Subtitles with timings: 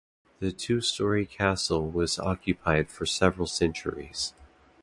[0.39, 4.33] The two story castle was occupied for several centuries.